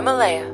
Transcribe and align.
Himalaya. 0.00 0.46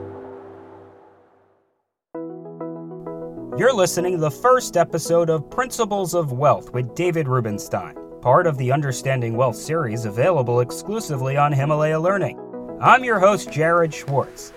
You're 3.56 3.72
listening 3.72 4.14
to 4.14 4.18
the 4.18 4.28
first 4.28 4.76
episode 4.76 5.30
of 5.30 5.48
Principles 5.48 6.14
of 6.14 6.32
Wealth 6.32 6.72
with 6.72 6.96
David 6.96 7.28
Rubenstein, 7.28 7.94
part 8.20 8.48
of 8.48 8.58
the 8.58 8.72
Understanding 8.72 9.36
Wealth 9.36 9.54
series 9.54 10.04
available 10.04 10.62
exclusively 10.62 11.36
on 11.36 11.52
Himalaya 11.52 12.00
Learning. 12.00 12.36
I'm 12.80 13.04
your 13.04 13.20
host, 13.20 13.52
Jared 13.52 13.94
Schwartz. 13.94 14.52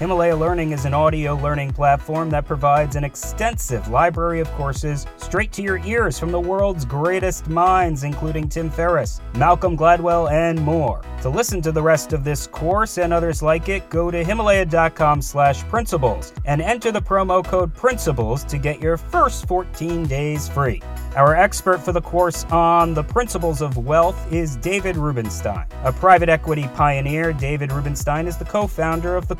Himalaya 0.00 0.34
Learning 0.34 0.72
is 0.72 0.86
an 0.86 0.94
audio 0.94 1.36
learning 1.36 1.74
platform 1.74 2.30
that 2.30 2.46
provides 2.46 2.96
an 2.96 3.04
extensive 3.04 3.86
library 3.88 4.40
of 4.40 4.50
courses 4.52 5.06
straight 5.18 5.52
to 5.52 5.62
your 5.62 5.76
ears 5.84 6.18
from 6.18 6.32
the 6.32 6.40
world's 6.40 6.86
greatest 6.86 7.50
minds, 7.50 8.02
including 8.02 8.48
Tim 8.48 8.70
Ferriss, 8.70 9.20
Malcolm 9.34 9.76
Gladwell, 9.76 10.30
and 10.30 10.58
more. 10.58 11.02
To 11.20 11.28
listen 11.28 11.60
to 11.60 11.70
the 11.70 11.82
rest 11.82 12.14
of 12.14 12.24
this 12.24 12.46
course 12.46 12.96
and 12.96 13.12
others 13.12 13.42
like 13.42 13.68
it, 13.68 13.90
go 13.90 14.10
to 14.10 14.24
Himalaya.com 14.24 15.20
slash 15.20 15.62
principles 15.64 16.32
and 16.46 16.62
enter 16.62 16.90
the 16.90 17.02
promo 17.02 17.44
code 17.44 17.74
principles 17.74 18.42
to 18.44 18.56
get 18.56 18.80
your 18.80 18.96
first 18.96 19.46
14 19.46 20.06
days 20.06 20.48
free. 20.48 20.80
Our 21.16 21.36
expert 21.36 21.82
for 21.82 21.92
the 21.92 22.00
course 22.00 22.44
on 22.44 22.94
the 22.94 23.02
principles 23.02 23.60
of 23.60 23.76
wealth 23.76 24.32
is 24.32 24.56
David 24.56 24.96
Rubenstein. 24.96 25.66
A 25.84 25.92
private 25.92 26.30
equity 26.30 26.70
pioneer, 26.74 27.34
David 27.34 27.70
Rubenstein 27.70 28.26
is 28.26 28.38
the 28.38 28.44
co 28.46 28.66
founder 28.66 29.14
of 29.14 29.28
the 29.28 29.36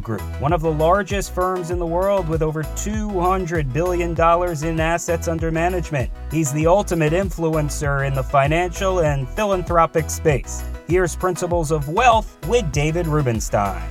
Group, 0.00 0.22
one 0.40 0.52
of 0.52 0.62
the 0.62 0.72
largest 0.72 1.34
firms 1.34 1.70
in 1.70 1.78
the 1.78 1.86
world 1.86 2.28
with 2.28 2.42
over 2.42 2.62
$200 2.62 3.72
billion 3.72 4.10
in 4.64 4.80
assets 4.80 5.28
under 5.28 5.50
management. 5.50 6.10
He's 6.30 6.52
the 6.52 6.66
ultimate 6.66 7.12
influencer 7.12 8.06
in 8.06 8.14
the 8.14 8.22
financial 8.22 9.00
and 9.00 9.28
philanthropic 9.28 10.10
space. 10.10 10.62
Here's 10.86 11.16
Principles 11.16 11.70
of 11.70 11.88
Wealth 11.88 12.38
with 12.46 12.70
David 12.72 13.06
Rubenstein. 13.06 13.88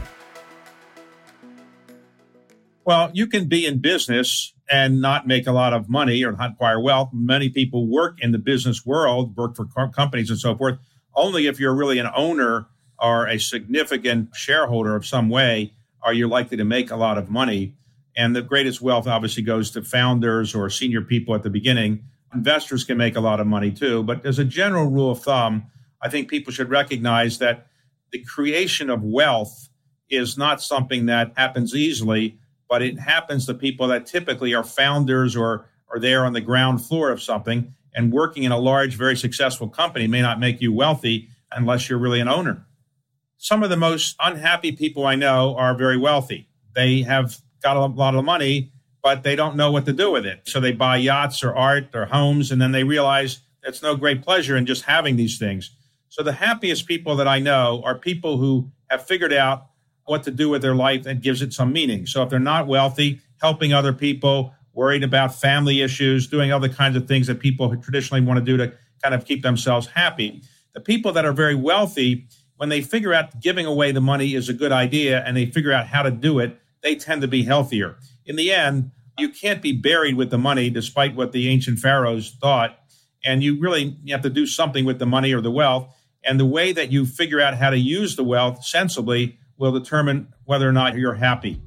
Well, 2.86 3.12
you 3.14 3.28
can 3.28 3.48
be 3.48 3.66
in 3.66 3.80
business 3.80 4.54
and 4.70 5.02
not 5.02 5.26
make 5.26 5.48
a 5.48 5.52
lot 5.52 5.74
of 5.74 5.90
money 5.90 6.24
or 6.24 6.34
not 6.34 6.52
acquire 6.52 6.80
wealth. 6.80 7.10
Many 7.14 7.50
people 7.50 7.88
work 7.88 8.18
in 8.22 8.32
the 8.32 8.38
business 8.38 8.86
world, 8.86 9.36
work 9.38 9.56
for 9.56 9.66
companies 9.90 10.30
and 10.30 10.40
so 10.40 10.56
forth, 10.56 10.80
only 11.16 11.48
if 11.48 11.60
you're 11.60 11.76
really 11.76 12.00
an 12.00 12.10
owner 12.16 12.68
or 13.00 13.28
a 13.28 13.40
significant 13.40 14.36
shareholder 14.36 14.96
of 14.96 15.06
some 15.06 15.30
way 15.30 15.74
are 16.04 16.14
you 16.14 16.28
likely 16.28 16.58
to 16.58 16.64
make 16.64 16.92
a 16.92 16.96
lot 16.96 17.18
of 17.18 17.30
money. 17.30 17.76
And 18.16 18.36
the 18.36 18.42
greatest 18.42 18.82
wealth 18.82 19.08
obviously 19.08 19.44
goes 19.44 19.72
to 19.72 19.82
founders 19.82 20.54
or 20.54 20.70
senior 20.70 21.02
people 21.02 21.34
at 21.34 21.44
the 21.44 21.50
beginning. 21.50 22.04
Investors 22.34 22.84
can 22.84 22.98
make 22.98 23.16
a 23.16 23.22
lot 23.22 23.40
of 23.40 23.48
money 23.48 23.72
too. 23.72 24.04
But 24.04 24.26
as 24.26 24.40
a 24.40 24.46
general 24.46 24.86
rule 24.86 25.12
of 25.12 25.22
thumb, 25.22 25.68
I 26.02 26.10
think 26.10 26.30
people 26.30 26.52
should 26.54 26.70
recognize 26.70 27.40
that 27.40 27.68
the 28.12 28.24
creation 28.24 28.90
of 28.90 29.02
wealth 29.02 29.70
is 30.10 30.38
not 30.38 30.62
something 30.62 31.08
that 31.08 31.32
happens 31.36 31.74
easily 31.74 32.38
but 32.74 32.82
it 32.82 32.98
happens 32.98 33.46
to 33.46 33.54
people 33.54 33.88
that 33.90 34.08
typically 34.08 34.56
are 34.56 34.64
founders 34.64 35.36
or 35.36 35.70
are 35.90 36.00
there 36.00 36.26
on 36.26 36.34
the 36.34 36.42
ground 36.42 36.84
floor 36.84 37.12
of 37.12 37.22
something. 37.22 37.72
And 37.94 38.12
working 38.12 38.46
in 38.46 38.52
a 38.52 38.58
large, 38.58 38.96
very 38.96 39.16
successful 39.16 39.70
company 39.70 40.08
may 40.08 40.24
not 40.24 40.40
make 40.40 40.60
you 40.60 40.74
wealthy 40.74 41.30
unless 41.52 41.88
you're 41.88 42.00
really 42.00 42.20
an 42.20 42.28
owner. 42.28 42.66
Some 43.44 43.62
of 43.62 43.70
the 43.70 43.76
most 43.76 44.16
unhappy 44.22 44.72
people 44.72 45.06
I 45.06 45.16
know 45.16 45.54
are 45.58 45.76
very 45.76 45.98
wealthy. 45.98 46.48
They 46.76 47.02
have 47.02 47.42
got 47.62 47.76
a 47.76 47.88
lot 47.88 48.16
of 48.16 48.24
money, 48.24 48.72
but 49.02 49.24
they 49.24 49.36
don't 49.36 49.58
know 49.58 49.70
what 49.70 49.86
to 49.88 49.92
do 49.92 50.14
with 50.14 50.26
it. 50.26 50.44
So 50.46 50.62
they 50.62 50.72
buy 50.72 50.96
yachts 50.96 51.44
or 51.44 51.54
art 51.54 51.90
or 51.94 52.06
homes, 52.06 52.54
and 52.54 52.62
then 52.62 52.72
they 52.72 52.86
realize 52.86 53.42
it's 53.62 53.84
no 53.84 53.98
great 53.98 54.24
pleasure 54.24 54.56
in 54.56 54.66
just 54.66 54.84
having 54.84 55.18
these 55.18 55.38
things. 55.38 55.72
So 56.08 56.24
the 56.24 56.32
happiest 56.32 56.88
people 56.88 57.18
that 57.18 57.28
I 57.28 57.40
know 57.40 57.82
are 57.84 57.96
people 57.96 58.38
who 58.38 58.72
have 58.90 59.06
figured 59.06 59.34
out 59.34 59.66
what 60.06 60.24
to 60.24 60.32
do 60.32 60.48
with 60.48 60.62
their 60.62 60.74
life 60.74 61.06
and 61.06 61.22
gives 61.22 61.42
it 61.42 61.52
some 61.52 61.74
meaning. 61.74 62.06
So 62.06 62.24
if 62.24 62.30
they're 62.30 62.40
not 62.40 62.66
wealthy, 62.66 63.20
helping 63.42 63.74
other 63.74 63.92
people, 63.92 64.54
worried 64.72 65.04
about 65.04 65.36
family 65.36 65.82
issues, 65.82 66.28
doing 66.28 66.54
other 66.54 66.70
kinds 66.70 66.96
of 66.96 67.10
things 67.10 67.28
that 67.28 67.42
people 67.42 67.76
traditionally 67.76 68.22
want 68.22 68.40
to 68.40 68.46
do 68.46 68.56
to 68.56 68.72
kind 69.04 69.14
of 69.14 69.26
keep 69.26 69.44
themselves 69.44 69.88
happy. 69.88 70.44
The 70.74 70.80
people 70.80 71.12
that 71.12 71.26
are 71.26 71.34
very 71.34 71.56
wealthy, 71.56 72.30
when 72.58 72.70
they 72.70 72.82
figure 72.82 73.14
out 73.14 73.40
giving 73.42 73.66
away 73.66 73.92
the 73.92 74.02
money 74.02 74.36
is 74.36 74.50
a 74.50 74.54
good 74.54 74.72
idea 74.72 75.24
and 75.26 75.36
they 75.36 75.46
figure 75.46 75.72
out 75.72 75.88
how 75.88 76.04
to 76.04 76.12
do 76.12 76.40
it, 76.40 76.60
they 76.82 76.96
tend 76.96 77.22
to 77.22 77.28
be 77.28 77.44
healthier. 77.44 77.98
In 78.26 78.36
the 78.36 78.52
end, 78.52 78.92
you 79.18 79.30
can't 79.30 79.62
be 79.62 79.72
buried 79.72 80.16
with 80.16 80.30
the 80.30 80.38
money, 80.38 80.70
despite 80.70 81.16
what 81.16 81.32
the 81.32 81.50
ancient 81.50 81.80
pharaohs 81.80 82.32
thought. 82.42 82.78
And 83.24 83.44
you 83.44 83.60
really 83.60 83.98
you 84.04 84.14
have 84.14 84.24
to 84.24 84.30
do 84.30 84.46
something 84.46 84.86
with 84.86 85.00
the 85.00 85.06
money 85.06 85.34
or 85.34 85.42
the 85.42 85.52
wealth. 85.52 85.94
And 86.26 86.40
the 86.40 86.46
way 86.46 86.72
that 86.72 86.92
you 86.92 87.06
figure 87.06 87.42
out 87.42 87.56
how 87.56 87.70
to 87.70 87.78
use 87.78 88.16
the 88.16 88.24
wealth 88.24 88.64
sensibly 88.64 89.38
will 89.58 89.72
determine 89.72 90.34
whether 90.46 90.68
or 90.68 90.72
not 90.72 90.96
you're 90.96 91.16
happy. 91.16 91.62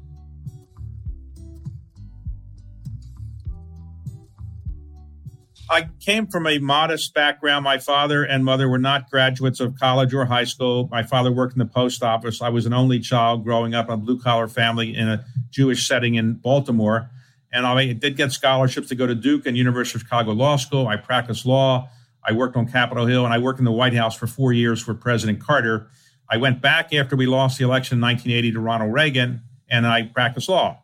I 5.68 5.88
came 6.00 6.28
from 6.28 6.46
a 6.46 6.58
modest 6.58 7.12
background. 7.12 7.64
My 7.64 7.78
father 7.78 8.22
and 8.22 8.44
mother 8.44 8.68
were 8.68 8.78
not 8.78 9.10
graduates 9.10 9.58
of 9.58 9.78
college 9.78 10.14
or 10.14 10.24
high 10.26 10.44
school. 10.44 10.88
My 10.92 11.02
father 11.02 11.32
worked 11.32 11.54
in 11.54 11.58
the 11.58 11.66
post 11.66 12.04
office. 12.04 12.40
I 12.40 12.50
was 12.50 12.66
an 12.66 12.72
only 12.72 13.00
child 13.00 13.42
growing 13.42 13.74
up 13.74 13.88
in 13.88 13.94
a 13.94 13.96
blue 13.96 14.20
collar 14.20 14.46
family 14.46 14.94
in 14.94 15.08
a 15.08 15.24
Jewish 15.50 15.86
setting 15.88 16.14
in 16.14 16.34
Baltimore. 16.34 17.10
And 17.52 17.66
I 17.66 17.92
did 17.94 18.16
get 18.16 18.30
scholarships 18.30 18.88
to 18.88 18.94
go 18.94 19.06
to 19.06 19.14
Duke 19.14 19.46
and 19.46 19.56
University 19.56 19.98
of 19.98 20.02
Chicago 20.02 20.32
Law 20.32 20.56
School. 20.56 20.86
I 20.86 20.96
practiced 20.96 21.46
law. 21.46 21.88
I 22.22 22.32
worked 22.32 22.56
on 22.56 22.68
Capitol 22.68 23.06
Hill 23.06 23.24
and 23.24 23.34
I 23.34 23.38
worked 23.38 23.58
in 23.58 23.64
the 23.64 23.72
White 23.72 23.94
House 23.94 24.16
for 24.16 24.26
four 24.28 24.52
years 24.52 24.80
for 24.80 24.94
President 24.94 25.40
Carter. 25.40 25.88
I 26.30 26.36
went 26.36 26.60
back 26.60 26.92
after 26.92 27.16
we 27.16 27.26
lost 27.26 27.58
the 27.58 27.64
election 27.64 27.98
in 27.98 28.02
1980 28.02 28.52
to 28.52 28.60
Ronald 28.60 28.92
Reagan 28.92 29.42
and 29.68 29.86
I 29.86 30.02
practiced 30.02 30.48
law. 30.48 30.82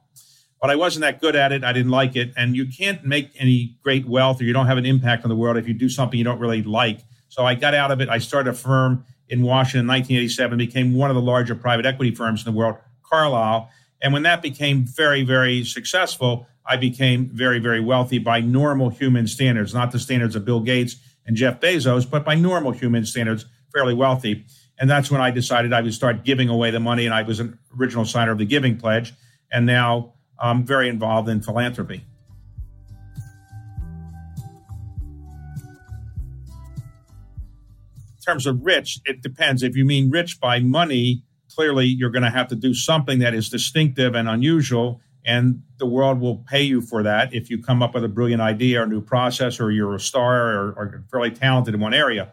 But 0.63 0.71
I 0.71 0.77
wasn't 0.77 1.03
that 1.03 1.21
good 1.21 1.35
at 1.35 1.51
it. 1.51 1.65
I 1.65 1.73
didn't 1.73 1.91
like 1.91 2.15
it. 2.15 2.33
And 2.37 2.55
you 2.55 2.67
can't 2.67 3.05
make 3.05 3.33
any 3.37 3.77
great 3.83 4.07
wealth 4.07 4.41
or 4.41 4.45
you 4.45 4.53
don't 4.53 4.69
have 4.69 4.79
an 4.79 4.87
impact 4.87 5.25
on 5.25 5.29
the 5.29 5.35
world 5.35 5.57
if 5.57 5.67
you 5.67 5.75
do 5.75 5.89
something 5.89 6.17
you 6.17 6.25
don't 6.25 6.39
really 6.39 6.63
like. 6.63 7.01
So 7.29 7.45
I 7.45 7.57
got 7.57 7.75
out 7.75 7.91
of 7.91 8.01
it. 8.01 8.09
I 8.09 8.19
started 8.19 8.51
a 8.51 8.55
firm 8.55 9.05
in 9.29 9.43
Washington 9.43 9.81
in 9.81 9.89
1987, 9.89 10.59
became 10.59 10.95
one 10.95 11.11
of 11.11 11.17
the 11.17 11.23
larger 11.23 11.57
private 11.57 11.85
equity 11.85 12.15
firms 12.15 12.47
in 12.47 12.53
the 12.53 12.57
world, 12.57 12.77
Carlyle. 13.03 13.71
And 14.01 14.13
when 14.13 14.23
that 14.23 14.41
became 14.41 14.85
very, 14.85 15.25
very 15.25 15.65
successful, 15.65 16.47
I 16.65 16.77
became 16.77 17.27
very, 17.27 17.59
very 17.59 17.81
wealthy 17.81 18.19
by 18.19 18.39
normal 18.39 18.91
human 18.91 19.27
standards, 19.27 19.75
not 19.75 19.91
the 19.91 19.99
standards 19.99 20.37
of 20.37 20.45
Bill 20.45 20.61
Gates 20.61 20.95
and 21.27 21.37
Jeff 21.37 21.59
Bezos, 21.59 22.09
but 22.09 22.25
by 22.25 22.37
normal 22.37 22.71
human 22.71 23.05
standards, 23.05 23.47
fairly 23.73 23.95
wealthy. 23.95 24.45
And 24.79 24.89
that's 24.89 25.11
when 25.11 25.21
I 25.21 25.33
decided 25.33 25.73
I 25.73 25.81
would 25.81 25.95
start 25.95 26.25
giving 26.25 26.49
away 26.49 26.71
the 26.71 26.81
money. 26.81 27.05
And 27.05 27.15
I 27.15 27.23
was 27.23 27.41
an 27.41 27.59
original 27.77 28.05
signer 28.05 28.31
of 28.31 28.39
the 28.39 28.45
Giving 28.45 28.77
Pledge. 28.77 29.13
And 29.51 29.67
now 29.67 30.13
I'm 30.43 30.65
very 30.65 30.89
involved 30.89 31.29
in 31.29 31.41
philanthropy. 31.41 32.05
In 38.17 38.25
terms 38.27 38.47
of 38.47 38.65
rich, 38.65 38.99
it 39.05 39.23
depends. 39.23 39.63
If 39.63 39.77
you 39.77 39.85
mean 39.85 40.11
rich 40.11 40.41
by 40.41 40.59
money, 40.59 41.23
clearly 41.55 41.87
you're 41.87 42.11
going 42.11 42.25
to 42.25 42.31
have 42.31 42.49
to 42.49 42.57
do 42.57 42.75
something 42.75 43.21
that 43.21 43.35
is 43.35 43.49
distinctive 43.49 44.15
and 44.17 44.29
unusual. 44.29 45.01
And 45.25 45.63
the 45.79 45.87
world 45.87 46.21
will 46.21 46.39
pay 46.39 46.63
you 46.63 46.81
for 46.81 47.05
that 47.05 47.33
if 47.33 47.49
you 47.49 47.63
come 47.63 47.83
up 47.83 47.95
with 47.95 48.05
a 48.05 48.09
brilliant 48.09 48.43
idea 48.43 48.81
or 48.81 48.85
a 48.85 48.89
new 48.89 49.01
process 49.01 49.61
or 49.61 49.71
you're 49.71 49.95
a 49.95 50.01
star 50.01 50.49
or, 50.49 50.73
or 50.73 51.05
fairly 51.11 51.31
talented 51.31 51.75
in 51.75 51.81
one 51.81 51.95
area. 51.95 52.33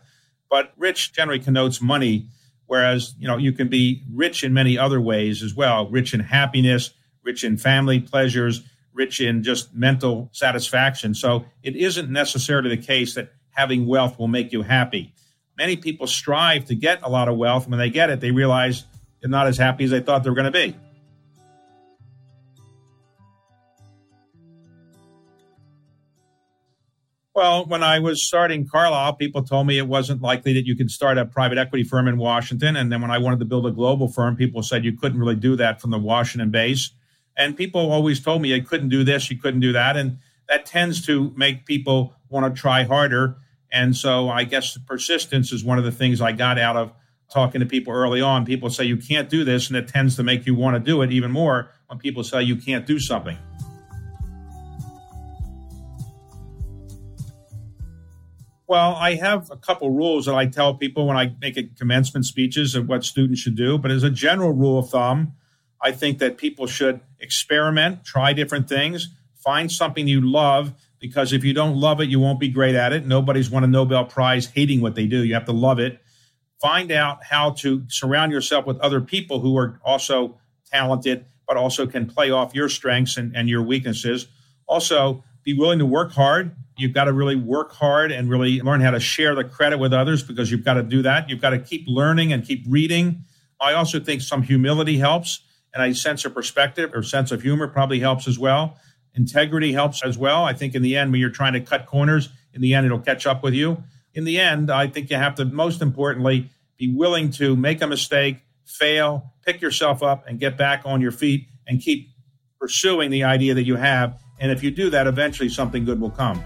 But 0.50 0.74
rich 0.78 1.14
generally 1.14 1.40
connotes 1.40 1.80
money, 1.80 2.28
whereas 2.66 3.14
you 3.20 3.28
know 3.28 3.38
you 3.38 3.52
can 3.52 3.68
be 3.68 4.04
rich 4.12 4.44
in 4.44 4.54
many 4.54 4.80
other 4.80 5.00
ways 5.00 5.44
as 5.44 5.54
well. 5.54 5.88
Rich 5.88 6.16
in 6.16 6.20
happiness, 6.22 6.92
rich 7.30 7.44
in 7.44 7.58
family 7.58 8.00
pleasures, 8.00 8.64
rich 8.92 9.22
in 9.22 9.44
just 9.44 9.72
mental 9.76 10.30
satisfaction. 10.32 11.14
So 11.14 11.46
it 11.62 11.76
isn't 11.76 12.10
necessarily 12.10 12.76
the 12.76 12.82
case 12.82 13.14
that 13.14 13.32
having 13.52 13.86
wealth 13.86 14.18
will 14.18 14.28
make 14.28 14.52
you 14.52 14.64
happy. 14.64 15.14
Many 15.56 15.76
people 15.76 16.08
strive 16.08 16.66
to 16.66 16.76
get 16.76 17.04
a 17.04 17.08
lot 17.08 17.30
of 17.30 17.38
wealth. 17.38 17.66
And 17.66 17.74
when 17.74 17.80
they 17.80 17.92
get 17.92 18.10
it, 18.10 18.20
they 18.20 18.32
realize 18.32 18.86
they're 19.22 19.30
not 19.30 19.46
as 19.46 19.60
happy 19.60 19.84
as 19.84 19.92
they 19.92 20.00
thought 20.00 20.24
they 20.24 20.32
were 20.32 20.36
going 20.36 20.52
to 20.52 20.60
be. 20.72 20.76
Well, 27.36 27.68
when 27.68 27.84
I 27.84 28.00
was 28.00 28.26
starting 28.26 28.68
Carlyle, 28.68 29.14
people 29.14 29.44
told 29.44 29.68
me 29.68 29.78
it 29.78 29.88
wasn't 29.88 30.24
likely 30.24 30.54
that 30.54 30.66
you 30.66 30.76
could 30.76 30.90
start 30.90 31.20
a 31.20 31.26
private 31.26 31.60
equity 31.60 31.84
firm 31.84 32.08
in 32.08 32.18
Washington. 32.18 32.76
And 32.76 32.92
then 32.92 33.02
when 33.02 33.12
I 33.12 33.20
wanted 33.20 33.38
to 33.40 33.46
build 33.46 33.68
a 33.68 33.72
global 33.72 34.08
firm, 34.12 34.36
people 34.36 34.64
said 34.64 34.84
you 34.84 34.98
couldn't 34.98 35.20
really 35.20 35.36
do 35.36 35.56
that 35.58 35.80
from 35.80 35.92
the 35.92 36.00
Washington 36.00 36.50
base. 36.50 36.90
And 37.40 37.56
people 37.56 37.90
always 37.90 38.20
told 38.20 38.42
me 38.42 38.54
I 38.54 38.60
couldn't 38.60 38.90
do 38.90 39.06
this, 39.06 39.32
you 39.32 39.38
couldn't 39.38 39.62
do 39.62 39.72
that. 39.72 39.96
And 39.96 40.20
that 40.50 40.66
tends 40.66 41.06
to 41.06 41.34
make 41.38 41.66
people 41.66 42.14
want 42.28 42.54
to 42.54 42.62
try 42.62 42.84
harder. 42.84 43.38
And 43.72 43.96
so 43.96 44.30
I 44.30 44.44
guess 44.44 44.78
persistence 44.78 45.54
is 45.54 45.64
one 45.64 45.78
of 45.78 45.86
the 45.86 45.92
things 45.92 46.20
I 46.20 46.34
got 46.34 46.60
out 46.60 46.76
of 46.76 46.92
talking 47.32 47.62
to 47.62 47.66
people 47.66 47.94
early 47.94 48.20
on. 48.20 48.46
People 48.46 48.70
say 48.70 48.84
you 48.84 48.98
can't 48.98 49.30
do 49.30 49.46
this, 49.46 49.70
and 49.70 49.78
it 49.78 49.88
tends 49.88 50.18
to 50.18 50.24
make 50.24 50.46
you 50.46 50.54
want 50.54 50.76
to 50.76 50.80
do 50.80 51.02
it 51.02 51.12
even 51.12 51.32
more 51.32 51.72
when 51.88 51.98
people 51.98 52.24
say 52.24 52.44
you 52.44 52.58
can't 52.58 52.86
do 52.86 53.00
something. 53.00 53.38
Well, 58.68 58.96
I 58.96 59.16
have 59.16 59.50
a 59.50 59.56
couple 59.56 59.92
rules 59.92 60.26
that 60.26 60.36
I 60.36 60.46
tell 60.46 60.76
people 60.76 61.08
when 61.08 61.18
I 61.18 61.34
make 61.40 61.78
commencement 61.78 62.26
speeches 62.26 62.76
of 62.76 62.88
what 62.88 63.04
students 63.04 63.40
should 63.40 63.56
do. 63.56 63.78
But 63.78 63.92
as 63.92 64.04
a 64.04 64.12
general 64.12 64.52
rule 64.52 64.80
of 64.80 64.90
thumb, 64.90 65.34
I 65.82 65.92
think 65.92 66.20
that 66.20 66.38
people 66.38 66.68
should 66.68 67.00
experiment, 67.20 68.04
try 68.04 68.34
different 68.34 68.68
things, 68.68 69.10
find 69.36 69.72
something 69.72 70.08
you 70.08 70.22
love, 70.22 70.74
because 71.00 71.32
if 71.32 71.44
you 71.44 71.54
don't 71.54 71.76
love 71.76 72.02
it, 72.02 72.10
you 72.10 72.20
won't 72.20 72.40
be 72.40 72.50
great 72.50 72.76
at 72.76 72.92
it. 72.92 73.06
Nobody's 73.06 73.50
won 73.50 73.64
a 73.64 73.68
Nobel 73.68 74.06
Prize 74.06 74.48
hating 74.48 74.82
what 74.82 74.96
they 74.96 75.08
do. 75.08 75.24
You 75.24 75.34
have 75.34 75.46
to 75.46 75.54
love 75.54 75.80
it. 75.80 76.02
Find 76.62 76.92
out 76.92 77.24
how 77.24 77.52
to 77.52 77.84
surround 77.88 78.34
yourself 78.34 78.66
with 78.66 78.78
other 78.80 79.00
people 79.00 79.40
who 79.40 79.58
are 79.58 79.80
also 79.84 80.38
talented, 80.70 81.26
but 81.48 81.56
also 81.56 81.88
can 81.88 82.06
play 82.06 82.32
off 82.32 82.54
your 82.54 82.68
strengths 82.68 83.16
and, 83.16 83.34
and 83.34 83.48
your 83.48 83.64
weaknesses. 83.64 84.28
Also, 84.68 85.24
be 85.44 85.54
willing 85.54 85.80
to 85.80 85.86
work 85.86 86.12
hard. 86.12 86.54
You've 86.78 86.94
got 86.94 87.06
to 87.06 87.14
really 87.14 87.38
work 87.38 87.72
hard 87.72 88.12
and 88.12 88.30
really 88.30 88.62
learn 88.62 88.82
how 88.82 88.92
to 88.92 89.00
share 89.00 89.36
the 89.36 89.46
credit 89.46 89.80
with 89.80 89.94
others 89.94 90.22
because 90.22 90.52
you've 90.52 90.66
got 90.66 90.74
to 90.74 90.84
do 90.84 91.02
that. 91.04 91.30
You've 91.30 91.42
got 91.42 91.52
to 91.52 91.60
keep 91.60 91.86
learning 91.88 92.34
and 92.34 92.46
keep 92.46 92.66
reading. 92.68 93.24
I 93.62 93.74
also 93.74 94.00
think 94.00 94.22
some 94.22 94.44
humility 94.44 94.98
helps 94.98 95.42
and 95.74 95.84
a 95.84 95.96
sense 95.96 96.26
of 96.26 96.34
perspective 96.34 96.92
or 96.94 97.04
sense 97.04 97.32
of 97.32 97.42
humor 97.42 97.68
probably 97.68 98.00
helps 98.00 98.28
as 98.28 98.40
well. 98.40 98.78
Integrity 99.16 99.74
helps 99.74 100.04
as 100.04 100.18
well. 100.18 100.44
I 100.44 100.54
think 100.54 100.76
in 100.76 100.82
the 100.82 100.96
end, 100.96 101.12
when 101.12 101.20
you're 101.20 101.30
trying 101.30 101.54
to 101.54 101.62
cut 101.62 101.86
corners, 101.86 102.30
in 102.54 102.62
the 102.62 102.74
end, 102.74 102.86
it'll 102.86 103.00
catch 103.00 103.26
up 103.26 103.44
with 103.44 103.54
you. 103.54 103.84
In 104.14 104.24
the 104.24 104.40
end, 104.40 104.72
I 104.72 104.88
think 104.88 105.10
you 105.10 105.18
have 105.18 105.36
to, 105.36 105.46
most 105.46 105.82
importantly, 105.82 106.50
be 106.78 106.94
willing 106.94 107.32
to 107.32 107.56
make 107.56 107.82
a 107.82 107.88
mistake, 107.88 108.38
fail, 108.66 109.34
pick 109.46 109.62
yourself 109.62 110.02
up, 110.02 110.26
and 110.28 110.40
get 110.40 110.58
back 110.58 110.82
on 110.86 111.02
your 111.02 111.12
feet 111.12 111.48
and 111.68 111.82
keep 111.82 112.10
pursuing 112.60 113.12
the 113.12 113.24
idea 113.24 113.54
that 113.54 113.64
you 113.64 113.76
have. 113.76 114.20
And 114.40 114.52
if 114.52 114.64
you 114.64 114.72
do 114.72 114.90
that, 114.90 115.06
eventually 115.08 115.50
something 115.50 115.86
good 115.86 116.00
will 116.00 116.10
come. 116.10 116.44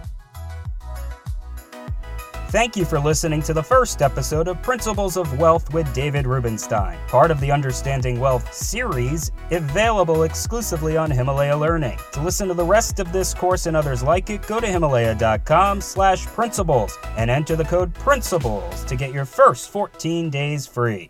Thank 2.53 2.75
you 2.75 2.85
for 2.85 2.99
listening 2.99 3.41
to 3.43 3.53
the 3.55 3.63
first 3.63 4.03
episode 4.03 4.47
of 4.47 4.61
Principles 4.61 5.17
of 5.17 5.39
Wealth 5.39 5.73
with 5.73 5.91
David 5.91 6.27
Rubenstein, 6.27 6.99
part 7.07 7.31
of 7.31 7.39
the 7.39 7.51
Understanding 7.51 8.19
Wealth 8.19 8.53
series, 8.53 9.31
available 9.49 10.21
exclusively 10.21 10.95
on 10.95 11.09
Himalaya 11.09 11.57
Learning. 11.57 11.97
To 12.11 12.21
listen 12.21 12.47
to 12.49 12.53
the 12.53 12.63
rest 12.63 12.99
of 12.99 13.11
this 13.11 13.33
course 13.33 13.65
and 13.65 13.75
others 13.75 14.03
like 14.03 14.29
it, 14.29 14.45
go 14.45 14.59
to 14.59 14.67
himalaya.com 14.67 15.81
slash 15.81 16.27
principles 16.27 16.95
and 17.17 17.31
enter 17.31 17.55
the 17.55 17.65
code 17.65 17.91
principles 17.95 18.83
to 18.83 18.95
get 18.95 19.11
your 19.11 19.25
first 19.25 19.71
14 19.71 20.29
days 20.29 20.67
free. 20.67 21.09